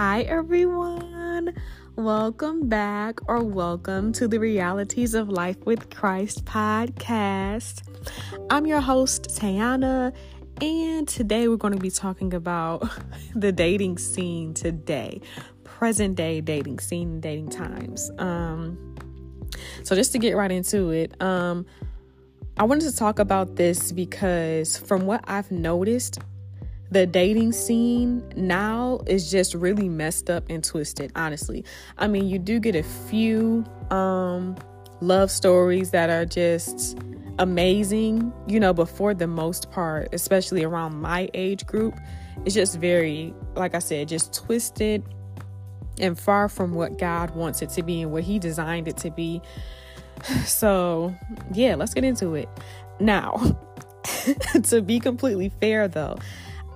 Hi, 0.00 0.20
everyone. 0.20 1.56
Welcome 1.96 2.68
back 2.68 3.18
or 3.28 3.42
welcome 3.42 4.12
to 4.12 4.28
the 4.28 4.38
Realities 4.38 5.12
of 5.12 5.28
Life 5.28 5.56
with 5.64 5.90
Christ 5.90 6.44
podcast. 6.44 7.82
I'm 8.48 8.64
your 8.64 8.80
host, 8.80 9.24
Tayana, 9.24 10.14
and 10.60 11.08
today 11.08 11.48
we're 11.48 11.56
going 11.56 11.74
to 11.74 11.80
be 11.80 11.90
talking 11.90 12.32
about 12.32 12.88
the 13.34 13.50
dating 13.50 13.98
scene 13.98 14.54
today, 14.54 15.20
present 15.64 16.14
day 16.14 16.42
dating 16.42 16.78
scene, 16.78 17.20
dating 17.20 17.50
times. 17.50 18.08
Um, 18.18 18.94
so, 19.82 19.96
just 19.96 20.12
to 20.12 20.20
get 20.20 20.36
right 20.36 20.52
into 20.52 20.90
it, 20.90 21.20
um, 21.20 21.66
I 22.56 22.62
wanted 22.62 22.88
to 22.88 22.94
talk 22.94 23.18
about 23.18 23.56
this 23.56 23.90
because 23.90 24.78
from 24.78 25.06
what 25.06 25.24
I've 25.24 25.50
noticed, 25.50 26.20
the 26.90 27.06
dating 27.06 27.52
scene 27.52 28.26
now 28.36 29.00
is 29.06 29.30
just 29.30 29.54
really 29.54 29.88
messed 29.88 30.30
up 30.30 30.44
and 30.48 30.64
twisted 30.64 31.12
honestly. 31.14 31.64
I 31.98 32.08
mean 32.08 32.28
you 32.28 32.38
do 32.38 32.58
get 32.58 32.74
a 32.74 32.82
few 32.82 33.64
um 33.90 34.56
love 35.00 35.30
stories 35.30 35.90
that 35.92 36.10
are 36.10 36.24
just 36.24 36.98
amazing 37.38 38.32
you 38.48 38.58
know 38.58 38.74
but 38.74 38.88
for 38.88 39.14
the 39.14 39.28
most 39.28 39.70
part 39.70 40.08
especially 40.12 40.64
around 40.64 41.00
my 41.00 41.30
age 41.34 41.64
group 41.66 41.94
it's 42.44 42.52
just 42.52 42.80
very 42.80 43.32
like 43.54 43.76
i 43.76 43.78
said 43.78 44.08
just 44.08 44.34
twisted 44.34 45.04
and 46.00 46.18
far 46.18 46.48
from 46.48 46.74
what 46.74 46.98
god 46.98 47.30
wants 47.36 47.62
it 47.62 47.70
to 47.70 47.82
be 47.82 48.02
and 48.02 48.10
what 48.10 48.24
he 48.24 48.38
designed 48.38 48.88
it 48.88 48.96
to 48.96 49.10
be. 49.10 49.40
So 50.44 51.14
yeah 51.52 51.76
let's 51.76 51.94
get 51.94 52.02
into 52.02 52.34
it. 52.34 52.48
Now 52.98 53.56
to 54.64 54.82
be 54.82 54.98
completely 54.98 55.52
fair 55.60 55.86
though 55.86 56.18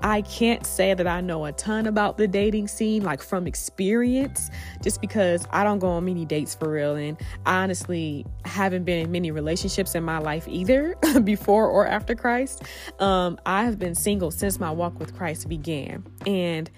I 0.02 0.22
can't 0.22 0.66
say 0.66 0.94
that 0.94 1.06
I 1.06 1.20
know 1.20 1.44
a 1.44 1.52
ton 1.52 1.86
about 1.86 2.18
the 2.18 2.26
dating 2.26 2.68
scene, 2.68 3.02
like 3.02 3.22
from 3.22 3.46
experience, 3.46 4.50
just 4.82 5.00
because 5.00 5.46
I 5.50 5.64
don't 5.64 5.78
go 5.78 5.88
on 5.88 6.04
many 6.04 6.24
dates 6.24 6.54
for 6.54 6.70
real. 6.70 6.96
And 6.96 7.16
I 7.46 7.62
honestly 7.62 8.26
haven't 8.44 8.84
been 8.84 8.98
in 8.98 9.12
many 9.12 9.30
relationships 9.30 9.94
in 9.94 10.04
my 10.04 10.18
life 10.18 10.46
either, 10.48 10.96
before 11.24 11.68
or 11.68 11.86
after 11.86 12.14
Christ. 12.14 12.62
Um, 12.98 13.38
I 13.46 13.64
have 13.64 13.78
been 13.78 13.94
single 13.94 14.30
since 14.30 14.58
my 14.58 14.70
walk 14.70 14.98
with 14.98 15.16
Christ 15.16 15.48
began. 15.48 16.04
And 16.26 16.70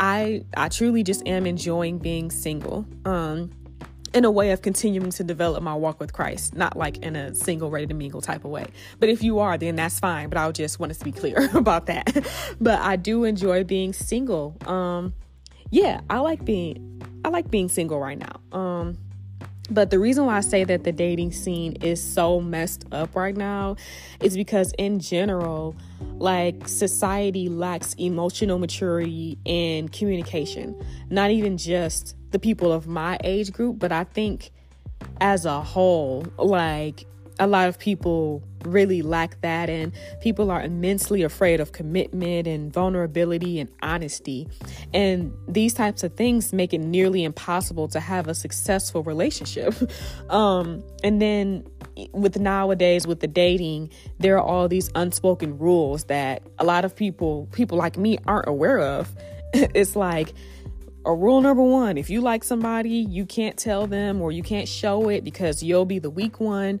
I 0.00 0.44
I 0.56 0.68
truly 0.68 1.02
just 1.02 1.26
am 1.26 1.46
enjoying 1.46 1.98
being 1.98 2.30
single. 2.30 2.86
Um, 3.04 3.50
in 4.14 4.24
a 4.24 4.30
way 4.30 4.50
of 4.50 4.62
continuing 4.62 5.10
to 5.10 5.24
develop 5.24 5.62
my 5.62 5.74
walk 5.74 6.00
with 6.00 6.12
Christ, 6.12 6.54
not 6.54 6.76
like 6.76 6.98
in 6.98 7.16
a 7.16 7.34
single, 7.34 7.70
ready 7.70 7.86
to 7.86 7.94
mingle 7.94 8.20
type 8.20 8.44
of 8.44 8.50
way. 8.50 8.66
But 9.00 9.08
if 9.08 9.22
you 9.22 9.38
are, 9.38 9.56
then 9.56 9.76
that's 9.76 9.98
fine. 9.98 10.28
But 10.28 10.38
I 10.38 10.50
just 10.52 10.78
want 10.78 10.90
us 10.90 10.98
to 10.98 11.04
be 11.04 11.12
clear 11.12 11.50
about 11.54 11.86
that. 11.86 12.26
but 12.60 12.80
I 12.80 12.96
do 12.96 13.24
enjoy 13.24 13.64
being 13.64 13.92
single. 13.92 14.56
Um, 14.66 15.14
yeah, 15.70 16.00
I 16.10 16.18
like 16.18 16.44
being, 16.44 17.02
I 17.24 17.28
like 17.28 17.50
being 17.50 17.68
single 17.68 17.98
right 17.98 18.18
now. 18.18 18.58
Um, 18.58 18.98
but 19.72 19.90
the 19.90 19.98
reason 19.98 20.26
why 20.26 20.36
I 20.36 20.40
say 20.40 20.64
that 20.64 20.84
the 20.84 20.92
dating 20.92 21.32
scene 21.32 21.72
is 21.82 22.02
so 22.02 22.40
messed 22.40 22.84
up 22.92 23.16
right 23.16 23.36
now 23.36 23.76
is 24.20 24.36
because, 24.36 24.72
in 24.78 25.00
general, 25.00 25.74
like 26.18 26.68
society 26.68 27.48
lacks 27.48 27.94
emotional 27.94 28.58
maturity 28.58 29.38
and 29.46 29.90
communication. 29.92 30.80
Not 31.10 31.30
even 31.30 31.56
just 31.56 32.16
the 32.30 32.38
people 32.38 32.72
of 32.72 32.86
my 32.86 33.18
age 33.24 33.52
group, 33.52 33.78
but 33.78 33.92
I 33.92 34.04
think 34.04 34.50
as 35.20 35.44
a 35.44 35.60
whole, 35.60 36.24
like 36.38 37.06
a 37.38 37.46
lot 37.46 37.68
of 37.68 37.78
people 37.78 38.42
really 38.66 39.02
lack 39.02 39.40
that, 39.42 39.68
and 39.68 39.92
people 40.20 40.50
are 40.50 40.62
immensely 40.62 41.22
afraid 41.22 41.60
of 41.60 41.72
commitment 41.72 42.46
and 42.46 42.72
vulnerability 42.72 43.60
and 43.60 43.70
honesty. 43.82 44.48
And 44.92 45.32
these 45.48 45.74
types 45.74 46.02
of 46.02 46.14
things 46.14 46.52
make 46.52 46.72
it 46.72 46.78
nearly 46.78 47.24
impossible 47.24 47.88
to 47.88 48.00
have 48.00 48.28
a 48.28 48.34
successful 48.34 49.02
relationship. 49.02 49.74
um, 50.30 50.82
and 51.02 51.20
then 51.20 51.64
with 52.12 52.38
nowadays 52.38 53.06
with 53.06 53.20
the 53.20 53.26
dating 53.26 53.90
there 54.18 54.38
are 54.38 54.42
all 54.42 54.66
these 54.66 54.90
unspoken 54.94 55.58
rules 55.58 56.04
that 56.04 56.42
a 56.58 56.64
lot 56.64 56.86
of 56.86 56.96
people 56.96 57.46
people 57.52 57.76
like 57.76 57.98
me 57.98 58.16
aren't 58.26 58.48
aware 58.48 58.78
of 58.78 59.14
it's 59.52 59.94
like 59.94 60.32
a 61.04 61.14
rule 61.14 61.40
number 61.40 61.62
one 61.62 61.98
if 61.98 62.10
you 62.10 62.20
like 62.20 62.44
somebody, 62.44 62.90
you 62.90 63.26
can't 63.26 63.56
tell 63.56 63.86
them 63.86 64.20
or 64.20 64.30
you 64.32 64.42
can't 64.42 64.68
show 64.68 65.08
it 65.08 65.24
because 65.24 65.62
you'll 65.62 65.84
be 65.84 65.98
the 65.98 66.10
weak 66.10 66.40
one. 66.40 66.80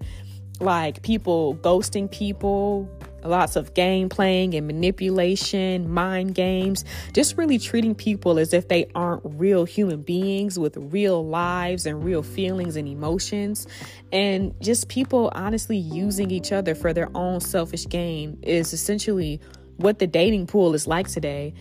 Like 0.60 1.02
people 1.02 1.56
ghosting 1.56 2.10
people, 2.10 2.88
lots 3.24 3.56
of 3.56 3.74
game 3.74 4.08
playing 4.08 4.54
and 4.54 4.66
manipulation, 4.66 5.90
mind 5.90 6.34
games, 6.34 6.84
just 7.12 7.36
really 7.36 7.58
treating 7.58 7.94
people 7.94 8.38
as 8.38 8.52
if 8.52 8.68
they 8.68 8.86
aren't 8.94 9.22
real 9.24 9.64
human 9.64 10.02
beings 10.02 10.58
with 10.58 10.76
real 10.76 11.26
lives 11.26 11.86
and 11.86 12.04
real 12.04 12.22
feelings 12.22 12.76
and 12.76 12.86
emotions. 12.88 13.66
And 14.12 14.54
just 14.60 14.88
people 14.88 15.32
honestly 15.34 15.78
using 15.78 16.30
each 16.30 16.52
other 16.52 16.74
for 16.74 16.92
their 16.92 17.10
own 17.16 17.40
selfish 17.40 17.88
gain 17.88 18.38
is 18.42 18.72
essentially 18.72 19.40
what 19.76 19.98
the 19.98 20.06
dating 20.06 20.46
pool 20.46 20.74
is 20.74 20.86
like 20.86 21.08
today 21.08 21.54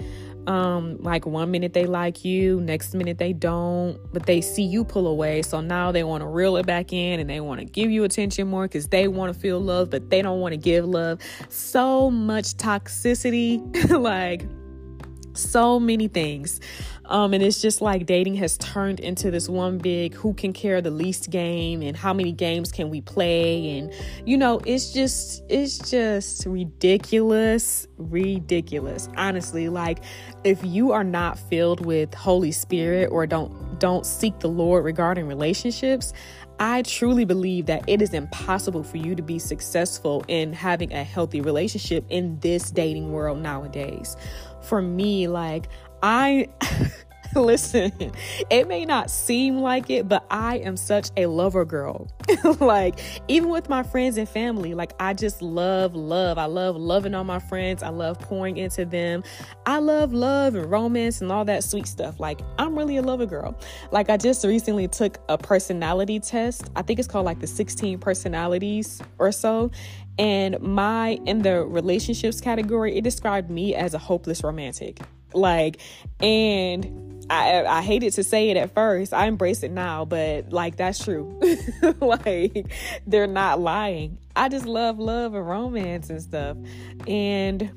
um 0.47 0.97
like 0.99 1.25
one 1.25 1.51
minute 1.51 1.73
they 1.73 1.85
like 1.85 2.25
you 2.25 2.59
next 2.61 2.95
minute 2.95 3.17
they 3.19 3.31
don't 3.31 3.99
but 4.11 4.25
they 4.25 4.41
see 4.41 4.63
you 4.63 4.83
pull 4.83 5.07
away. 5.07 5.41
So 5.41 5.61
now 5.61 5.91
they 5.91 6.03
want 6.03 6.21
to 6.21 6.27
reel 6.27 6.57
it 6.57 6.65
back 6.65 6.93
in 6.93 7.19
and 7.19 7.29
they 7.29 7.39
want 7.39 7.59
to 7.59 7.65
give 7.65 7.91
you 7.91 8.03
attention 8.03 8.47
more 8.47 8.65
because 8.65 8.87
they 8.87 9.07
want 9.07 9.33
to 9.33 9.39
feel 9.39 9.59
love 9.59 9.89
but 9.89 10.09
they 10.09 10.21
don't 10.21 10.39
want 10.39 10.53
to 10.53 10.57
give 10.57 10.85
love. 10.85 11.19
So 11.49 12.09
much 12.09 12.55
toxicity 12.55 13.89
like 13.99 14.45
so 15.33 15.79
many 15.79 16.07
things 16.07 16.59
um, 17.11 17.33
and 17.33 17.43
it's 17.43 17.61
just 17.61 17.81
like 17.81 18.05
dating 18.05 18.35
has 18.35 18.57
turned 18.57 18.99
into 19.01 19.29
this 19.29 19.49
one 19.49 19.77
big 19.77 20.13
who 20.13 20.33
can 20.33 20.53
care 20.53 20.81
the 20.81 20.89
least 20.89 21.29
game 21.29 21.81
and 21.81 21.97
how 21.97 22.13
many 22.13 22.31
games 22.31 22.71
can 22.71 22.89
we 22.89 23.01
play 23.01 23.77
and 23.77 23.93
you 24.25 24.37
know 24.37 24.61
it's 24.65 24.93
just 24.93 25.43
it's 25.49 25.77
just 25.91 26.45
ridiculous 26.45 27.85
ridiculous 27.97 29.09
honestly 29.17 29.67
like 29.67 29.99
if 30.45 30.63
you 30.63 30.93
are 30.93 31.03
not 31.03 31.37
filled 31.37 31.85
with 31.85 32.13
holy 32.13 32.51
spirit 32.51 33.09
or 33.11 33.27
don't 33.27 33.79
don't 33.79 34.05
seek 34.05 34.39
the 34.39 34.49
lord 34.49 34.85
regarding 34.85 35.27
relationships 35.27 36.13
I 36.59 36.83
truly 36.83 37.25
believe 37.25 37.65
that 37.65 37.83
it 37.87 38.03
is 38.03 38.13
impossible 38.13 38.83
for 38.83 38.97
you 38.97 39.15
to 39.15 39.23
be 39.23 39.39
successful 39.39 40.23
in 40.27 40.53
having 40.53 40.93
a 40.93 41.03
healthy 41.03 41.41
relationship 41.41 42.05
in 42.09 42.39
this 42.39 42.69
dating 42.69 43.11
world 43.11 43.39
nowadays. 43.39 44.15
For 44.61 44.79
me, 44.79 45.27
like, 45.27 45.69
I. 46.03 46.47
listen, 47.35 47.91
it 48.49 48.67
may 48.67 48.85
not 48.85 49.09
seem 49.09 49.59
like 49.59 49.89
it, 49.89 50.07
but 50.07 50.25
I 50.29 50.57
am 50.57 50.75
such 50.75 51.09
a 51.15 51.27
lover 51.27 51.65
girl. 51.65 52.07
like, 52.59 52.99
even 53.27 53.49
with 53.49 53.69
my 53.69 53.83
friends 53.83 54.17
and 54.17 54.27
family, 54.27 54.73
like, 54.73 54.93
I 54.99 55.13
just 55.13 55.41
love 55.41 55.95
love. 55.95 56.37
I 56.37 56.45
love 56.45 56.75
loving 56.75 57.13
all 57.13 57.23
my 57.23 57.39
friends. 57.39 57.83
I 57.83 57.89
love 57.89 58.19
pouring 58.19 58.57
into 58.57 58.85
them. 58.85 59.23
I 59.65 59.79
love 59.79 60.13
love 60.13 60.55
and 60.55 60.69
romance 60.69 61.21
and 61.21 61.31
all 61.31 61.45
that 61.45 61.63
sweet 61.63 61.87
stuff. 61.87 62.19
Like, 62.19 62.41
I'm 62.57 62.77
really 62.77 62.97
a 62.97 63.01
lover 63.01 63.25
girl. 63.25 63.57
Like, 63.91 64.09
I 64.09 64.17
just 64.17 64.43
recently 64.43 64.87
took 64.87 65.19
a 65.29 65.37
personality 65.37 66.19
test. 66.19 66.69
I 66.75 66.81
think 66.81 66.99
it's 66.99 67.07
called 67.07 67.25
like 67.25 67.39
the 67.39 67.47
16 67.47 67.99
personalities 67.99 69.01
or 69.19 69.31
so. 69.31 69.71
And 70.19 70.59
my, 70.59 71.19
in 71.25 71.39
the 71.39 71.63
relationships 71.63 72.41
category, 72.41 72.97
it 72.97 73.03
described 73.03 73.49
me 73.49 73.73
as 73.73 73.93
a 73.93 73.97
hopeless 73.97 74.43
romantic. 74.43 74.99
Like, 75.33 75.79
and 76.21 77.11
I, 77.31 77.63
I 77.65 77.81
hated 77.81 78.11
to 78.13 78.23
say 78.23 78.49
it 78.49 78.57
at 78.57 78.73
first. 78.73 79.13
I 79.13 79.27
embrace 79.27 79.63
it 79.63 79.71
now, 79.71 80.03
but 80.03 80.51
like 80.51 80.75
that's 80.75 81.03
true. 81.03 81.39
like 82.01 82.67
they're 83.07 83.25
not 83.25 83.61
lying. 83.61 84.17
I 84.35 84.49
just 84.49 84.65
love 84.65 84.99
love 84.99 85.33
and 85.33 85.47
romance 85.47 86.09
and 86.09 86.21
stuff. 86.21 86.57
And 87.07 87.71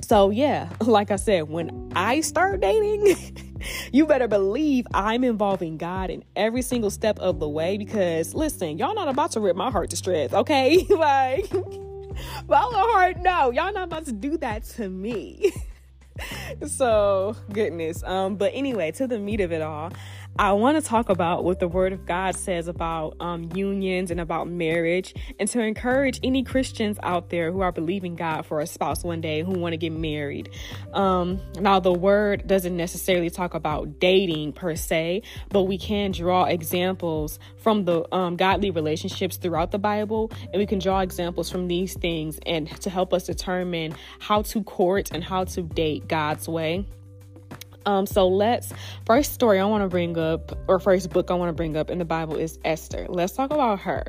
so 0.00 0.30
yeah, 0.30 0.70
like 0.80 1.10
I 1.10 1.16
said, 1.16 1.48
when 1.48 1.92
I 1.96 2.20
start 2.20 2.60
dating, 2.60 3.16
you 3.92 4.06
better 4.06 4.28
believe 4.28 4.86
I'm 4.94 5.24
involving 5.24 5.76
God 5.76 6.10
in 6.10 6.22
every 6.36 6.62
single 6.62 6.90
step 6.90 7.18
of 7.18 7.40
the 7.40 7.48
way 7.48 7.78
because 7.78 8.32
listen, 8.32 8.78
y'all 8.78 8.94
not 8.94 9.08
about 9.08 9.32
to 9.32 9.40
rip 9.40 9.56
my 9.56 9.72
heart 9.72 9.90
to 9.90 9.96
shreds, 9.96 10.32
okay? 10.32 10.86
like 10.88 11.48
follow 12.46 12.78
heart, 12.92 13.16
no, 13.18 13.50
y'all 13.50 13.72
not 13.72 13.84
about 13.84 14.04
to 14.04 14.12
do 14.12 14.36
that 14.36 14.62
to 14.64 14.88
me. 14.88 15.52
so 16.66 17.36
goodness. 17.52 18.02
Um 18.02 18.36
but 18.36 18.52
anyway 18.54 18.90
to 18.92 19.06
the 19.06 19.18
meat 19.18 19.40
of 19.40 19.52
it 19.52 19.62
all 19.62 19.92
I 20.38 20.52
want 20.52 20.82
to 20.82 20.88
talk 20.88 21.10
about 21.10 21.44
what 21.44 21.60
the 21.60 21.68
Word 21.68 21.92
of 21.92 22.06
God 22.06 22.36
says 22.36 22.66
about 22.66 23.16
um, 23.20 23.50
unions 23.54 24.10
and 24.10 24.18
about 24.18 24.48
marriage, 24.48 25.14
and 25.38 25.46
to 25.50 25.60
encourage 25.60 26.20
any 26.22 26.42
Christians 26.42 26.98
out 27.02 27.28
there 27.28 27.52
who 27.52 27.60
are 27.60 27.70
believing 27.70 28.16
God 28.16 28.46
for 28.46 28.60
a 28.60 28.66
spouse 28.66 29.04
one 29.04 29.20
day 29.20 29.42
who 29.42 29.52
want 29.52 29.74
to 29.74 29.76
get 29.76 29.92
married. 29.92 30.48
Um, 30.94 31.38
now, 31.60 31.80
the 31.80 31.92
Word 31.92 32.46
doesn't 32.46 32.74
necessarily 32.74 33.28
talk 33.28 33.52
about 33.52 34.00
dating 34.00 34.54
per 34.54 34.74
se, 34.74 35.22
but 35.50 35.64
we 35.64 35.76
can 35.76 36.12
draw 36.12 36.44
examples 36.44 37.38
from 37.58 37.84
the 37.84 38.02
um, 38.14 38.36
godly 38.36 38.70
relationships 38.70 39.36
throughout 39.36 39.70
the 39.70 39.78
Bible, 39.78 40.32
and 40.50 40.54
we 40.54 40.66
can 40.66 40.78
draw 40.78 41.00
examples 41.00 41.50
from 41.50 41.68
these 41.68 41.92
things 41.98 42.38
and 42.46 42.68
to 42.80 42.88
help 42.88 43.12
us 43.12 43.26
determine 43.26 43.94
how 44.18 44.40
to 44.42 44.64
court 44.64 45.10
and 45.12 45.22
how 45.22 45.44
to 45.44 45.62
date 45.62 46.08
God's 46.08 46.48
way. 46.48 46.86
Um, 47.86 48.06
so 48.06 48.28
let's 48.28 48.72
first 49.06 49.32
story 49.32 49.58
I 49.58 49.64
want 49.64 49.82
to 49.82 49.88
bring 49.88 50.18
up, 50.18 50.56
or 50.68 50.78
first 50.78 51.10
book 51.10 51.30
I 51.30 51.34
want 51.34 51.48
to 51.48 51.52
bring 51.52 51.76
up 51.76 51.90
in 51.90 51.98
the 51.98 52.04
Bible 52.04 52.36
is 52.36 52.58
Esther. 52.64 53.06
Let's 53.08 53.32
talk 53.32 53.52
about 53.52 53.80
her. 53.80 54.04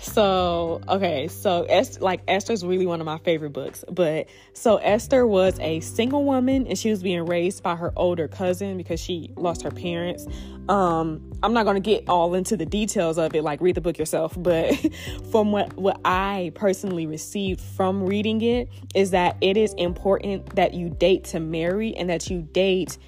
So 0.00 0.80
okay, 0.88 1.28
so 1.28 1.64
Esther, 1.64 2.00
like 2.00 2.22
Esther's 2.28 2.64
really 2.64 2.86
one 2.86 3.00
of 3.00 3.06
my 3.06 3.18
favorite 3.18 3.52
books. 3.52 3.84
But 3.90 4.28
so 4.52 4.76
Esther 4.76 5.26
was 5.26 5.58
a 5.60 5.80
single 5.80 6.24
woman, 6.24 6.66
and 6.66 6.78
she 6.78 6.90
was 6.90 7.02
being 7.02 7.26
raised 7.26 7.62
by 7.62 7.76
her 7.76 7.92
older 7.96 8.28
cousin 8.28 8.76
because 8.76 9.00
she 9.00 9.32
lost 9.36 9.62
her 9.62 9.70
parents. 9.70 10.26
Um, 10.68 11.32
I'm 11.42 11.54
not 11.54 11.64
gonna 11.64 11.80
get 11.80 12.08
all 12.08 12.34
into 12.34 12.56
the 12.56 12.66
details 12.66 13.18
of 13.18 13.34
it, 13.34 13.42
like 13.42 13.60
read 13.60 13.74
the 13.74 13.80
book 13.80 13.98
yourself. 13.98 14.34
But 14.36 14.74
from 15.30 15.52
what 15.52 15.76
what 15.76 16.00
I 16.04 16.52
personally 16.54 17.06
received 17.06 17.60
from 17.60 18.04
reading 18.04 18.42
it 18.42 18.68
is 18.94 19.10
that 19.12 19.36
it 19.40 19.56
is 19.56 19.74
important 19.74 20.56
that 20.56 20.74
you 20.74 20.90
date 20.90 21.24
to 21.24 21.40
marry 21.40 21.94
and 21.96 22.10
that 22.10 22.30
you 22.30 22.42
date 22.42 22.98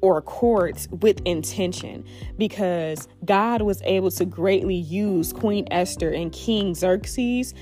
or 0.00 0.22
courts 0.22 0.88
with 1.00 1.20
intention 1.24 2.04
because 2.36 3.08
God 3.24 3.62
was 3.62 3.82
able 3.82 4.10
to 4.12 4.24
greatly 4.24 4.76
use 4.76 5.32
Queen 5.32 5.66
Esther 5.70 6.10
and 6.10 6.32
King 6.32 6.74
Xerxes 6.74 7.54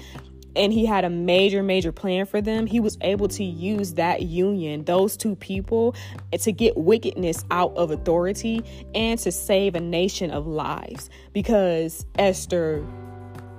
and 0.57 0.73
he 0.73 0.87
had 0.87 1.05
a 1.05 1.11
major 1.11 1.63
major 1.63 1.93
plan 1.93 2.27
for 2.27 2.41
them. 2.41 2.67
He 2.67 2.81
was 2.81 2.97
able 3.03 3.29
to 3.29 3.45
use 3.45 3.95
that 3.95 4.23
union 4.23 4.85
those 4.85 5.17
two 5.17 5.37
people 5.37 5.95
to 6.39 6.53
get 6.53 6.77
wickedness 6.77 7.45
out 7.51 7.77
of 7.77 7.91
authority 7.91 8.63
and 8.95 9.19
to 9.21 9.31
save 9.31 9.75
a 9.75 9.81
nation 9.81 10.31
of 10.31 10.47
lives 10.47 11.11
because 11.33 12.07
Esther 12.19 12.85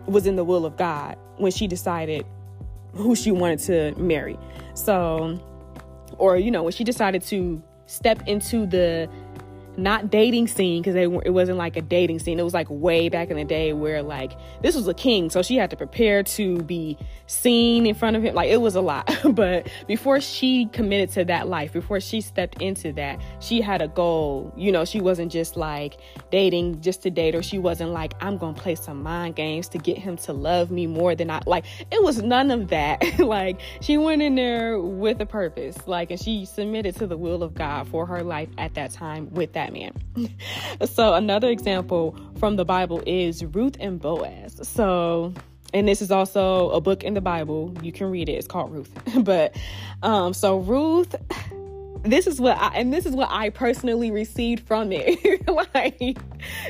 was 0.08 0.26
in 0.26 0.36
the 0.36 0.44
will 0.44 0.66
of 0.66 0.76
God 0.78 1.18
when 1.38 1.52
she 1.52 1.68
decided 1.68 2.26
who 2.94 3.16
she 3.16 3.32
wanted 3.32 3.60
to 3.60 4.00
marry. 4.00 4.38
So 4.74 5.40
or 6.18 6.38
you 6.38 6.50
know 6.50 6.64
when 6.64 6.74
she 6.74 6.84
decided 6.84 7.22
to 7.24 7.62
step 7.88 8.22
into 8.28 8.66
the 8.66 9.10
not 9.78 10.10
dating 10.10 10.48
scene 10.48 10.82
because 10.82 10.96
it 10.96 11.32
wasn't 11.32 11.58
like 11.58 11.78
a 11.78 11.82
dating 11.82 12.20
scene. 12.20 12.40
It 12.40 12.44
was 12.44 12.54
like 12.54 12.68
way 12.70 13.10
back 13.10 13.30
in 13.30 13.38
the 13.38 13.46
day 13.46 13.74
where 13.74 14.02
like 14.02 14.34
this 14.62 14.76
was 14.76 14.88
a 14.88 14.94
king, 14.94 15.30
so 15.30 15.42
she 15.44 15.56
had 15.56 15.70
to 15.70 15.78
prepare 15.78 16.24
to 16.24 16.62
be 16.64 16.98
seen 17.28 17.86
in 17.86 17.94
front 17.94 18.16
of 18.16 18.24
him. 18.24 18.34
Like 18.34 18.50
it 18.50 18.60
was 18.60 18.76
a 18.76 18.82
lot. 18.82 19.10
but 19.32 19.68
before 19.88 20.20
she 20.20 20.66
committed 20.68 21.12
to 21.12 21.26
that 21.26 21.48
life, 21.48 21.72
before 21.74 22.00
she 22.00 22.22
stepped 22.22 22.62
into 22.62 22.92
that, 22.94 23.22
she 23.40 23.62
had 23.62 23.82
a 23.82 23.88
goal. 23.88 24.52
You 24.58 24.72
know, 24.72 24.84
she 24.84 25.00
wasn't 25.00 25.32
just 25.32 25.56
like 25.56 25.98
dating 26.32 26.82
just 26.82 27.04
to 27.04 27.12
date, 27.12 27.36
or 27.36 27.44
she 27.44 27.60
wasn't 27.60 27.92
like 27.92 28.14
I'm 28.20 28.38
gonna 28.38 28.58
play 28.58 28.76
some 28.76 29.04
mind 29.04 29.36
games 29.36 29.68
to 29.70 29.78
get 29.78 29.98
him 29.98 30.18
to 30.18 30.34
love 30.34 30.72
me 30.72 30.88
more 30.88 31.14
than 31.14 31.30
I 31.30 31.42
like. 31.46 31.66
It 31.92 32.04
was 32.04 32.22
none 32.22 32.50
of 32.50 32.70
that. 32.70 33.20
like 33.20 33.60
she 33.82 33.98
went 33.98 34.22
in 34.22 34.36
there 34.36 34.80
with 34.80 35.22
a 35.22 35.26
purpose, 35.26 35.78
like, 35.88 36.10
and 36.10 36.20
she 36.20 36.46
submitted 36.46 36.96
to 36.98 37.08
the 37.08 37.18
will 37.18 37.44
of 37.44 37.54
God 37.54 37.88
for 37.88 38.06
her 38.08 38.24
life 38.24 38.50
at 38.58 38.74
that 38.74 38.92
time 38.92 39.30
with 39.32 39.54
that 39.54 39.67
man. 39.72 39.94
so 40.86 41.14
another 41.14 41.50
example 41.50 42.18
from 42.40 42.56
the 42.56 42.66
Bible 42.66 43.02
is 43.06 43.44
Ruth 43.44 43.78
and 43.80 44.00
Boaz. 44.00 44.60
So 44.68 45.34
and 45.74 45.88
this 45.88 46.02
is 46.02 46.12
also 46.12 46.70
a 46.72 46.82
book 46.82 47.04
in 47.04 47.14
the 47.14 47.22
Bible. 47.22 47.74
You 47.82 47.92
can 47.92 48.10
read 48.10 48.30
it. 48.30 48.34
It's 48.34 48.48
called 48.48 48.72
Ruth. 48.72 48.92
but 49.24 49.56
um 50.04 50.34
so 50.34 50.58
Ruth 50.58 51.16
this 52.04 52.28
is 52.28 52.40
what 52.40 52.58
I 52.58 52.70
and 52.76 52.94
this 52.94 53.06
is 53.06 53.14
what 53.14 53.30
I 53.32 53.50
personally 53.50 54.12
received 54.12 54.66
from 54.68 54.92
it. 54.92 55.44
like 55.74 56.18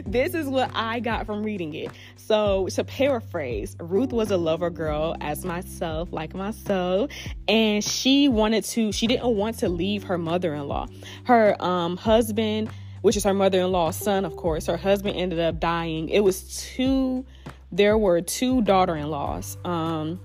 this 0.05 0.33
is 0.33 0.47
what 0.47 0.71
I 0.73 0.99
got 0.99 1.25
from 1.25 1.43
reading 1.43 1.73
it. 1.73 1.91
So 2.15 2.67
to 2.69 2.83
paraphrase, 2.83 3.75
Ruth 3.79 4.11
was 4.11 4.31
a 4.31 4.37
lover 4.37 4.69
girl 4.69 5.15
as 5.21 5.45
myself, 5.45 6.11
like 6.11 6.33
myself, 6.33 7.11
and 7.47 7.83
she 7.83 8.27
wanted 8.27 8.63
to 8.65 8.91
she 8.91 9.07
didn't 9.07 9.35
want 9.35 9.59
to 9.59 9.69
leave 9.69 10.03
her 10.03 10.17
mother-in-law. 10.17 10.87
Her 11.25 11.55
um 11.59 11.97
husband 11.97 12.69
which 13.07 13.15
is 13.15 13.23
her 13.23 13.33
mother 13.33 13.61
in 13.61 13.71
law's 13.71 13.95
son, 13.95 14.25
of 14.25 14.35
course. 14.35 14.65
Her 14.65 14.75
husband 14.75 15.15
ended 15.15 15.39
up 15.39 15.61
dying. 15.61 16.09
It 16.09 16.19
was 16.25 16.61
two, 16.61 17.25
there 17.71 17.97
were 17.97 18.19
two 18.19 18.61
daughter 18.63 18.97
in 18.97 19.09
laws. 19.09 19.57
Um, 19.63 20.19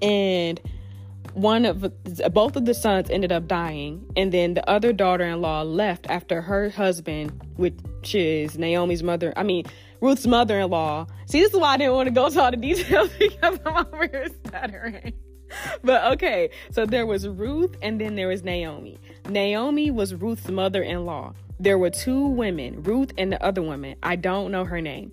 and 0.00 0.60
one 1.34 1.64
of 1.64 1.92
both 2.32 2.54
of 2.54 2.64
the 2.64 2.74
sons 2.74 3.10
ended 3.10 3.32
up 3.32 3.48
dying 3.48 4.08
and 4.16 4.30
then 4.30 4.54
the 4.54 4.70
other 4.70 4.92
daughter-in-law 4.92 5.62
left 5.62 6.06
after 6.08 6.40
her 6.42 6.70
husband 6.70 7.42
which 7.56 8.14
is 8.14 8.56
naomi's 8.56 9.02
mother 9.02 9.34
i 9.36 9.42
mean 9.42 9.64
ruth's 10.00 10.28
mother-in-law 10.28 11.04
see 11.26 11.40
this 11.40 11.52
is 11.52 11.60
why 11.60 11.74
i 11.74 11.76
didn't 11.76 11.92
want 11.92 12.06
to 12.06 12.14
go 12.14 12.30
to 12.30 12.40
all 12.40 12.50
the 12.52 12.56
details 12.56 13.10
because 13.18 13.58
i'm 13.64 13.86
over 13.86 14.06
here 14.06 14.28
stuttering 14.46 15.12
but 15.82 16.12
okay 16.12 16.48
so 16.70 16.86
there 16.86 17.04
was 17.04 17.26
ruth 17.28 17.76
and 17.82 18.00
then 18.00 18.14
there 18.14 18.28
was 18.28 18.44
naomi 18.44 18.96
naomi 19.28 19.90
was 19.90 20.14
ruth's 20.14 20.48
mother-in-law 20.48 21.34
there 21.58 21.78
were 21.78 21.90
two 21.90 22.26
women, 22.28 22.82
Ruth 22.82 23.12
and 23.16 23.32
the 23.32 23.42
other 23.42 23.62
woman. 23.62 23.96
I 24.02 24.16
don't 24.16 24.50
know 24.50 24.64
her 24.64 24.80
name. 24.80 25.12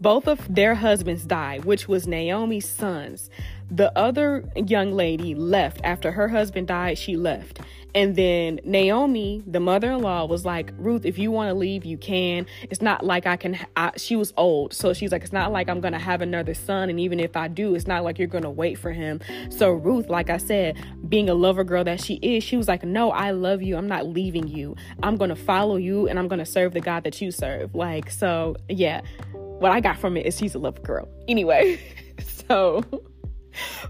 Both 0.00 0.28
of 0.28 0.52
their 0.52 0.74
husbands 0.74 1.24
died, 1.24 1.64
which 1.64 1.86
was 1.86 2.06
Naomi's 2.06 2.68
sons. 2.68 3.28
The 3.70 3.96
other 3.96 4.44
young 4.54 4.92
lady 4.92 5.34
left 5.34 5.80
after 5.84 6.12
her 6.12 6.28
husband 6.28 6.68
died, 6.68 6.98
she 6.98 7.16
left. 7.16 7.60
And 7.94 8.14
then 8.16 8.60
Naomi, 8.64 9.42
the 9.46 9.60
mother 9.60 9.92
in 9.92 10.00
law, 10.00 10.24
was 10.24 10.44
like, 10.44 10.72
Ruth, 10.76 11.04
if 11.04 11.18
you 11.18 11.30
want 11.30 11.48
to 11.50 11.54
leave, 11.54 11.84
you 11.84 11.98
can. 11.98 12.46
It's 12.62 12.80
not 12.80 13.04
like 13.04 13.26
I 13.26 13.36
can. 13.36 13.58
I, 13.76 13.92
she 13.96 14.16
was 14.16 14.32
old. 14.36 14.72
So 14.72 14.92
she's 14.92 15.12
like, 15.12 15.22
it's 15.22 15.32
not 15.32 15.52
like 15.52 15.68
I'm 15.68 15.80
to 15.92 15.98
have 15.98 16.20
another 16.20 16.54
son. 16.54 16.90
And 16.90 17.00
even 17.00 17.18
if 17.20 17.36
I 17.36 17.48
do, 17.48 17.74
it's 17.74 17.86
not 17.86 18.04
like 18.04 18.18
you're 18.18 18.28
to 18.42 18.50
wait 18.50 18.78
for 18.78 18.92
him. 18.92 19.20
So 19.50 19.70
Ruth, 19.70 20.08
like 20.08 20.30
I 20.30 20.36
said, 20.36 20.76
being 21.08 21.28
a 21.28 21.34
lover 21.34 21.64
girl 21.64 21.84
that 21.84 22.00
she 22.00 22.14
is, 22.14 22.44
she 22.44 22.56
was 22.56 22.68
like, 22.68 22.84
no, 22.84 23.10
I 23.10 23.32
love 23.32 23.62
you. 23.62 23.76
I'm 23.76 23.88
not 23.88 24.06
leaving 24.06 24.46
you. 24.46 24.76
I'm 25.02 25.16
to 25.30 25.36
follow 25.36 25.76
you 25.76 26.08
and 26.08 26.18
I'm 26.18 26.28
to 26.38 26.46
serve 26.46 26.72
the 26.72 26.80
God 26.80 27.04
that 27.04 27.20
you 27.20 27.30
serve. 27.30 27.74
Like, 27.74 28.10
so 28.10 28.56
yeah, 28.68 29.00
what 29.32 29.72
I 29.72 29.80
got 29.80 29.98
from 29.98 30.16
it 30.16 30.26
is 30.26 30.38
she's 30.38 30.54
a 30.54 30.58
lover 30.58 30.80
girl. 30.80 31.08
Anyway, 31.28 31.80
so, 32.48 32.84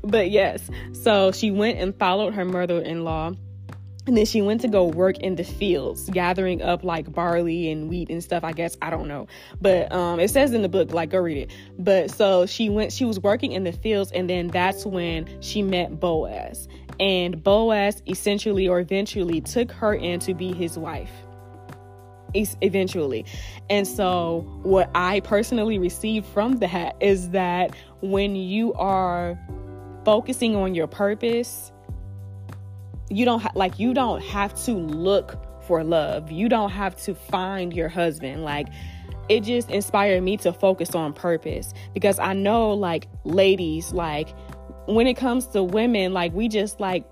but 0.03 0.31
yes, 0.31 0.71
so 0.93 1.33
she 1.33 1.51
went 1.51 1.79
and 1.79 1.95
followed 1.95 2.35
her 2.35 2.45
mother 2.45 2.81
in 2.81 3.05
law 3.05 3.33
and 4.07 4.17
then 4.17 4.25
she 4.25 4.41
went 4.43 4.61
to 4.63 4.69
go 4.69 4.85
work 4.87 5.19
in 5.19 5.37
the 5.37 5.45
fields, 5.45 6.09
gathering 6.11 6.63
up 6.63 6.83
like 6.83 7.13
barley 7.13 7.71
and 7.71 7.89
wheat 7.89 8.11
and 8.11 8.25
stuff, 8.25 8.43
I 8.43 8.53
guess. 8.53 8.77
I 8.81 8.91
don't 8.91 9.07
know. 9.07 9.29
But 9.61 9.93
um, 9.93 10.19
it 10.19 10.31
says 10.31 10.53
in 10.53 10.63
the 10.63 10.69
book, 10.69 10.93
like, 10.93 11.11
go 11.11 11.19
read 11.19 11.37
it. 11.37 11.51
But 11.79 12.11
so 12.11 12.47
she 12.47 12.71
went, 12.71 12.93
she 12.93 13.05
was 13.05 13.21
working 13.21 13.53
in 13.53 13.65
the 13.65 13.73
fields, 13.73 14.11
and 14.11 14.29
then 14.29 14.49
that's 14.49 14.87
when 14.87 15.29
she 15.41 15.63
met 15.63 16.01
Boaz. 16.01 16.67
And 16.99 17.43
Boaz 17.43 18.03
essentially 18.09 18.67
or 18.67 18.81
eventually 18.81 19.41
took 19.43 19.71
her 19.73 19.95
in 19.95 20.19
to 20.21 20.35
be 20.35 20.53
his 20.53 20.79
wife. 20.79 21.13
Eventually. 22.35 23.27
And 23.69 23.87
so, 23.87 24.45
what 24.63 24.89
I 24.95 25.21
personally 25.21 25.79
received 25.79 26.27
from 26.27 26.59
that 26.59 26.97
is 27.01 27.31
that 27.31 27.75
when 28.03 28.37
you 28.37 28.73
are 28.75 29.37
focusing 30.05 30.57
on 30.57 30.75
your 30.75 30.87
purpose, 30.87 31.73
you 33.09 33.25
don't 33.25 33.41
ha- 33.41 33.53
like 33.55 33.79
you 33.79 33.95
don't 33.95 34.23
have 34.23 34.55
to 34.65 34.73
look 34.73 35.37
for 35.67 35.85
love. 35.85 36.31
You 36.31 36.49
don't 36.49 36.71
have 36.71 36.97
to 37.03 37.15
find 37.15 37.73
your 37.73 37.89
husband. 37.89 38.45
Like 38.45 38.69
it 39.29 39.45
just 39.45 39.71
inspired 39.71 40.23
me 40.23 40.37
to 40.39 40.53
focus 40.53 40.95
on 40.95 41.13
purpose 41.13 41.73
because 41.95 42.19
I 42.19 42.33
know 42.33 42.73
like 42.73 43.09
ladies 43.25 43.93
like 43.93 44.35
when 44.87 45.07
it 45.07 45.15
comes 45.15 45.47
to 45.49 45.63
women 45.63 46.13
like 46.13 46.33
we 46.33 46.49
just 46.49 46.81
like 46.81 47.05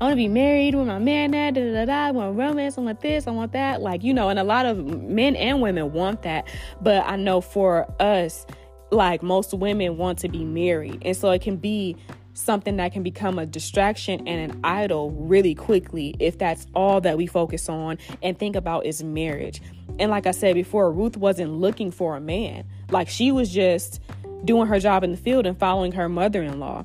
I 0.00 0.04
want 0.04 0.12
to 0.12 0.16
be 0.16 0.28
married 0.28 0.74
with 0.74 0.86
my 0.86 0.98
man 0.98 1.32
that 1.32 1.54
da, 1.54 1.72
da, 1.72 1.84
da, 1.84 2.06
I 2.06 2.10
want 2.10 2.36
romance, 2.36 2.78
I 2.78 2.80
want 2.80 3.00
this, 3.00 3.26
I 3.26 3.30
want 3.30 3.52
that. 3.52 3.82
Like, 3.82 4.02
you 4.02 4.14
know, 4.14 4.30
and 4.30 4.38
a 4.38 4.44
lot 4.44 4.64
of 4.64 4.84
men 4.84 5.36
and 5.36 5.60
women 5.60 5.92
want 5.92 6.22
that. 6.22 6.48
But 6.80 7.04
I 7.06 7.16
know 7.16 7.40
for 7.40 7.86
us, 8.00 8.46
like 8.90 9.22
most 9.22 9.54
women 9.54 9.96
want 9.96 10.18
to 10.20 10.28
be 10.28 10.44
married. 10.44 11.02
And 11.04 11.16
so 11.16 11.30
it 11.30 11.42
can 11.42 11.56
be 11.56 11.96
something 12.34 12.76
that 12.76 12.92
can 12.92 13.02
become 13.02 13.38
a 13.38 13.46
distraction 13.46 14.26
and 14.26 14.50
an 14.50 14.60
idol 14.64 15.10
really 15.10 15.54
quickly 15.54 16.14
if 16.18 16.38
that's 16.38 16.66
all 16.74 17.00
that 17.00 17.16
we 17.16 17.26
focus 17.26 17.68
on 17.68 17.98
and 18.22 18.38
think 18.38 18.56
about 18.56 18.86
is 18.86 19.02
marriage. 19.02 19.60
And 19.98 20.10
like 20.10 20.26
I 20.26 20.30
said 20.30 20.54
before, 20.54 20.90
Ruth 20.92 21.16
wasn't 21.16 21.52
looking 21.52 21.90
for 21.90 22.16
a 22.16 22.20
man. 22.20 22.64
Like 22.90 23.08
she 23.08 23.32
was 23.32 23.52
just 23.52 24.00
doing 24.44 24.68
her 24.68 24.80
job 24.80 25.04
in 25.04 25.10
the 25.10 25.16
field 25.16 25.46
and 25.46 25.58
following 25.58 25.92
her 25.92 26.08
mother 26.08 26.42
in 26.42 26.58
law 26.58 26.84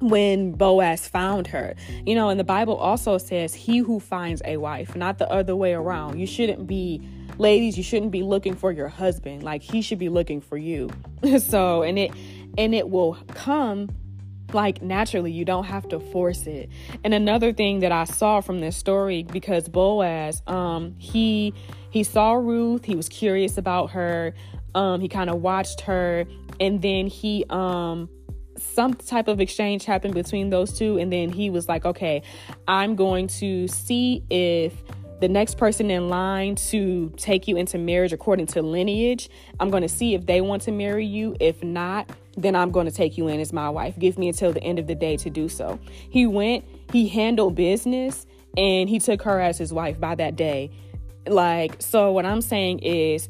when 0.00 0.52
Boaz 0.52 1.06
found 1.06 1.46
her. 1.48 1.74
You 2.06 2.14
know, 2.14 2.30
and 2.30 2.40
the 2.40 2.44
Bible 2.44 2.76
also 2.76 3.18
says, 3.18 3.54
He 3.54 3.78
who 3.78 4.00
finds 4.00 4.42
a 4.44 4.56
wife, 4.56 4.96
not 4.96 5.18
the 5.18 5.30
other 5.30 5.54
way 5.54 5.74
around. 5.74 6.18
You 6.18 6.26
shouldn't 6.26 6.66
be, 6.66 7.06
ladies, 7.40 7.76
you 7.76 7.82
shouldn't 7.82 8.12
be 8.12 8.22
looking 8.22 8.54
for 8.54 8.70
your 8.70 8.88
husband. 8.88 9.42
Like 9.42 9.62
he 9.62 9.82
should 9.82 9.98
be 9.98 10.08
looking 10.08 10.40
for 10.40 10.56
you. 10.56 10.90
so, 11.38 11.82
and 11.82 11.98
it, 11.98 12.12
and 12.56 12.74
it 12.74 12.88
will 12.88 13.18
come 13.28 13.88
like 14.52 14.82
naturally. 14.82 15.32
You 15.32 15.44
don't 15.44 15.64
have 15.64 15.88
to 15.88 15.98
force 15.98 16.46
it. 16.46 16.68
And 17.02 17.14
another 17.14 17.52
thing 17.52 17.80
that 17.80 17.92
i 17.92 18.04
saw 18.04 18.40
from 18.40 18.58
this 18.60 18.76
story 18.76 19.22
because 19.22 19.68
boaz 19.68 20.42
um 20.46 20.94
he 20.98 21.54
he 21.90 22.02
saw 22.02 22.32
ruth. 22.32 22.84
He 22.84 22.96
was 22.96 23.08
curious 23.08 23.56
about 23.56 23.90
her. 23.92 24.34
Um 24.74 25.00
he 25.00 25.08
kind 25.08 25.30
of 25.30 25.40
watched 25.40 25.82
her. 25.82 26.26
And 26.58 26.82
then 26.82 27.06
he 27.06 27.44
um 27.48 28.08
some 28.56 28.92
type 28.92 29.28
of 29.28 29.40
exchange 29.40 29.84
happened 29.84 30.14
between 30.14 30.50
those 30.50 30.76
two. 30.76 30.98
And 30.98 31.12
then 31.12 31.30
he 31.30 31.48
was 31.48 31.68
like 31.68 31.84
okay 31.86 32.22
i'm 32.66 32.96
going 32.96 33.28
to 33.28 33.68
see 33.68 34.24
if 34.30 34.74
the 35.20 35.28
next 35.28 35.58
person 35.58 35.90
in 35.90 36.08
line 36.08 36.54
to 36.56 37.12
take 37.16 37.46
you 37.46 37.56
into 37.56 37.78
marriage 37.78 38.12
according 38.12 38.46
to 38.46 38.62
lineage. 38.62 39.28
I'm 39.58 39.70
going 39.70 39.82
to 39.82 39.88
see 39.88 40.14
if 40.14 40.26
they 40.26 40.40
want 40.40 40.62
to 40.62 40.72
marry 40.72 41.04
you. 41.06 41.36
If 41.40 41.62
not, 41.62 42.10
then 42.36 42.56
I'm 42.56 42.70
going 42.70 42.86
to 42.86 42.92
take 42.92 43.18
you 43.18 43.28
in 43.28 43.38
as 43.40 43.52
my 43.52 43.68
wife. 43.68 43.98
Give 43.98 44.18
me 44.18 44.28
until 44.28 44.52
the 44.52 44.62
end 44.62 44.78
of 44.78 44.86
the 44.86 44.94
day 44.94 45.16
to 45.18 45.30
do 45.30 45.48
so. 45.48 45.78
He 45.88 46.26
went, 46.26 46.64
he 46.90 47.08
handled 47.08 47.54
business, 47.54 48.26
and 48.56 48.88
he 48.88 48.98
took 48.98 49.22
her 49.22 49.40
as 49.40 49.58
his 49.58 49.72
wife 49.72 50.00
by 50.00 50.14
that 50.14 50.36
day. 50.36 50.70
Like, 51.26 51.76
so 51.80 52.12
what 52.12 52.24
I'm 52.24 52.40
saying 52.40 52.80
is, 52.80 53.28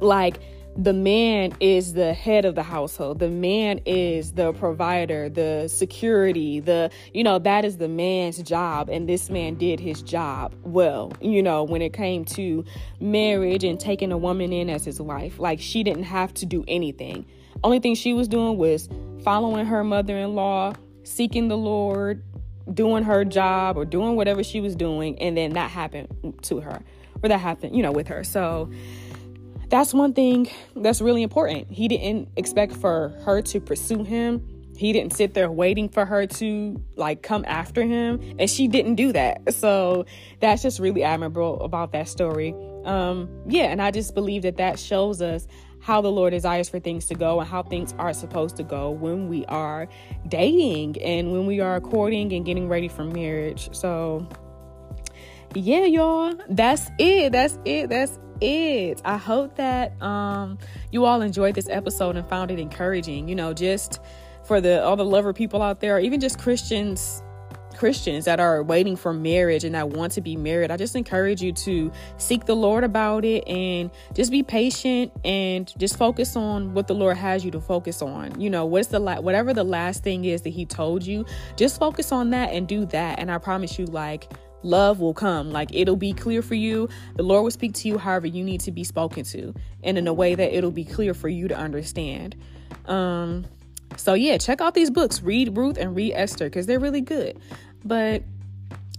like, 0.00 0.38
the 0.76 0.92
man 0.92 1.52
is 1.60 1.92
the 1.92 2.14
head 2.14 2.44
of 2.44 2.54
the 2.54 2.62
household. 2.62 3.18
The 3.18 3.28
man 3.28 3.80
is 3.84 4.32
the 4.32 4.52
provider, 4.54 5.28
the 5.28 5.68
security, 5.68 6.60
the, 6.60 6.90
you 7.12 7.22
know, 7.22 7.38
that 7.40 7.64
is 7.64 7.76
the 7.76 7.88
man's 7.88 8.42
job. 8.42 8.88
And 8.88 9.08
this 9.08 9.28
man 9.28 9.56
did 9.56 9.80
his 9.80 10.00
job 10.00 10.54
well, 10.62 11.12
you 11.20 11.42
know, 11.42 11.62
when 11.62 11.82
it 11.82 11.92
came 11.92 12.24
to 12.26 12.64
marriage 13.00 13.64
and 13.64 13.78
taking 13.78 14.12
a 14.12 14.18
woman 14.18 14.52
in 14.52 14.70
as 14.70 14.84
his 14.84 15.00
wife. 15.00 15.38
Like, 15.38 15.60
she 15.60 15.82
didn't 15.82 16.04
have 16.04 16.32
to 16.34 16.46
do 16.46 16.64
anything. 16.66 17.26
Only 17.62 17.78
thing 17.78 17.94
she 17.94 18.14
was 18.14 18.26
doing 18.26 18.56
was 18.56 18.88
following 19.22 19.66
her 19.66 19.84
mother 19.84 20.16
in 20.16 20.34
law, 20.34 20.72
seeking 21.04 21.48
the 21.48 21.56
Lord, 21.56 22.24
doing 22.72 23.04
her 23.04 23.24
job 23.24 23.76
or 23.76 23.84
doing 23.84 24.16
whatever 24.16 24.42
she 24.42 24.60
was 24.60 24.74
doing. 24.74 25.20
And 25.20 25.36
then 25.36 25.52
that 25.52 25.70
happened 25.70 26.38
to 26.42 26.60
her, 26.60 26.82
or 27.22 27.28
that 27.28 27.38
happened, 27.38 27.76
you 27.76 27.82
know, 27.82 27.92
with 27.92 28.08
her. 28.08 28.24
So, 28.24 28.70
that's 29.72 29.94
one 29.94 30.12
thing 30.12 30.50
that's 30.76 31.00
really 31.00 31.22
important. 31.22 31.70
He 31.70 31.88
didn't 31.88 32.28
expect 32.36 32.74
for 32.74 33.08
her 33.24 33.40
to 33.40 33.58
pursue 33.58 34.04
him. 34.04 34.46
He 34.76 34.92
didn't 34.92 35.14
sit 35.14 35.32
there 35.32 35.50
waiting 35.50 35.88
for 35.88 36.04
her 36.04 36.26
to 36.26 36.78
like 36.96 37.22
come 37.22 37.42
after 37.48 37.82
him, 37.82 38.20
and 38.38 38.50
she 38.50 38.68
didn't 38.68 38.96
do 38.96 39.12
that. 39.12 39.40
So 39.62 40.04
that's 40.40 40.60
just 40.60 40.78
really 40.78 41.02
admirable 41.02 41.62
about 41.62 41.92
that 41.92 42.08
story. 42.08 42.54
Um, 42.84 43.30
yeah, 43.46 43.64
and 43.64 43.80
I 43.80 43.92
just 43.92 44.14
believe 44.14 44.42
that 44.42 44.58
that 44.58 44.78
shows 44.78 45.22
us 45.22 45.46
how 45.80 46.02
the 46.02 46.10
Lord 46.12 46.32
desires 46.32 46.68
for 46.68 46.78
things 46.78 47.06
to 47.06 47.14
go 47.14 47.40
and 47.40 47.48
how 47.48 47.62
things 47.62 47.94
are 47.98 48.12
supposed 48.12 48.56
to 48.56 48.64
go 48.64 48.90
when 48.90 49.28
we 49.28 49.46
are 49.46 49.88
dating 50.28 51.00
and 51.00 51.32
when 51.32 51.46
we 51.46 51.60
are 51.60 51.80
courting 51.80 52.32
and 52.34 52.44
getting 52.44 52.68
ready 52.68 52.88
for 52.88 53.04
marriage. 53.04 53.74
So, 53.74 54.28
yeah, 55.54 55.84
y'all, 55.84 56.34
that's 56.50 56.90
it. 56.98 57.32
That's 57.32 57.58
it. 57.64 57.88
That's 57.88 58.18
it. 58.42 59.00
I 59.04 59.16
hope 59.16 59.56
that 59.56 60.00
um, 60.02 60.58
you 60.90 61.04
all 61.04 61.22
enjoyed 61.22 61.54
this 61.54 61.68
episode 61.68 62.16
and 62.16 62.28
found 62.28 62.50
it 62.50 62.58
encouraging. 62.58 63.28
You 63.28 63.34
know, 63.34 63.54
just 63.54 64.00
for 64.44 64.60
the 64.60 64.82
all 64.82 64.96
the 64.96 65.04
lover 65.04 65.32
people 65.32 65.62
out 65.62 65.80
there, 65.80 65.96
or 65.96 66.00
even 66.00 66.20
just 66.20 66.38
Christians 66.38 67.22
Christians 67.72 68.26
that 68.26 68.38
are 68.38 68.62
waiting 68.62 68.96
for 68.96 69.12
marriage 69.12 69.64
and 69.64 69.74
that 69.74 69.90
want 69.90 70.12
to 70.12 70.20
be 70.20 70.36
married, 70.36 70.70
I 70.70 70.76
just 70.76 70.94
encourage 70.94 71.42
you 71.42 71.52
to 71.52 71.90
seek 72.16 72.44
the 72.44 72.54
Lord 72.54 72.84
about 72.84 73.24
it 73.24 73.46
and 73.48 73.90
just 74.14 74.30
be 74.30 74.42
patient 74.42 75.12
and 75.24 75.72
just 75.78 75.96
focus 75.96 76.36
on 76.36 76.74
what 76.74 76.86
the 76.86 76.94
Lord 76.94 77.16
has 77.16 77.44
you 77.44 77.50
to 77.52 77.60
focus 77.60 78.02
on. 78.02 78.40
You 78.40 78.50
know, 78.50 78.66
what's 78.66 78.88
the 78.88 78.98
la- 78.98 79.20
whatever 79.20 79.52
the 79.54 79.64
last 79.64 80.02
thing 80.02 80.24
is 80.24 80.42
that 80.42 80.50
He 80.50 80.64
told 80.64 81.04
you, 81.04 81.24
just 81.56 81.78
focus 81.78 82.12
on 82.12 82.30
that 82.30 82.52
and 82.52 82.68
do 82.68 82.84
that. 82.86 83.18
And 83.18 83.30
I 83.30 83.38
promise 83.38 83.78
you, 83.78 83.86
like 83.86 84.30
love 84.62 85.00
will 85.00 85.14
come. 85.14 85.50
Like 85.50 85.70
it'll 85.72 85.96
be 85.96 86.12
clear 86.12 86.42
for 86.42 86.54
you. 86.54 86.88
The 87.16 87.22
Lord 87.22 87.44
will 87.44 87.50
speak 87.50 87.74
to 87.74 87.88
you 87.88 87.98
however 87.98 88.26
you 88.26 88.44
need 88.44 88.60
to 88.62 88.72
be 88.72 88.84
spoken 88.84 89.24
to, 89.24 89.54
and 89.82 89.98
in 89.98 90.06
a 90.06 90.12
way 90.12 90.34
that 90.34 90.56
it'll 90.56 90.70
be 90.70 90.84
clear 90.84 91.14
for 91.14 91.28
you 91.28 91.48
to 91.48 91.56
understand. 91.56 92.36
Um, 92.86 93.44
so 93.96 94.14
yeah, 94.14 94.38
check 94.38 94.60
out 94.60 94.74
these 94.74 94.90
books. 94.90 95.22
Read 95.22 95.56
Ruth 95.56 95.76
and 95.76 95.94
read 95.94 96.12
Esther 96.14 96.46
because 96.46 96.66
they're 96.66 96.80
really 96.80 97.00
good. 97.00 97.38
But 97.84 98.22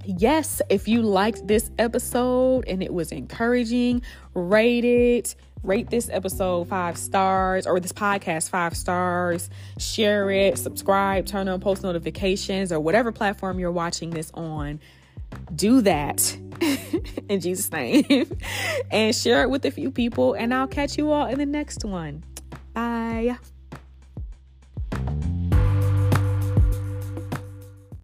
yes, 0.06 0.62
if 0.70 0.88
you 0.88 1.02
liked 1.02 1.48
this 1.48 1.72
episode 1.80 2.66
and 2.68 2.84
it 2.84 2.94
was 2.94 3.12
encouraging, 3.12 4.02
rate 4.34 4.86
it. 4.86 5.36
Rate 5.64 5.90
this 5.90 6.10
episode 6.12 6.68
five 6.68 6.98
stars 6.98 7.66
or 7.66 7.80
this 7.80 7.94
podcast 7.94 8.50
five 8.50 8.76
stars. 8.76 9.50
Share 9.78 10.30
it, 10.30 10.58
subscribe, 10.58 11.26
turn 11.26 11.48
on 11.48 11.62
post 11.62 11.84
notifications, 11.84 12.74
or 12.74 12.82
whatever 12.82 13.14
platform 13.14 13.60
you're 13.60 13.72
watching 13.72 14.10
this 14.10 14.30
on 14.34 14.82
do 15.56 15.82
that 15.82 16.38
in 17.30 17.40
Jesus' 17.40 17.72
name 17.72 18.06
and 18.92 19.16
share 19.16 19.44
it 19.44 19.50
with 19.50 19.66
a 19.66 19.72
few 19.72 19.92
people. 19.92 20.34
And 20.34 20.54
I'll 20.54 20.68
catch 20.68 20.98
you 20.98 21.12
all 21.12 21.28
in 21.28 21.38
the 21.38 21.46
next 21.46 21.86
one. 21.86 22.24
Bye. 22.74 23.38